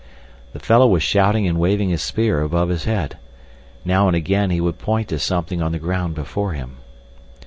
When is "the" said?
0.53-0.59, 5.73-5.77